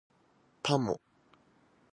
[0.63, 0.99] パモ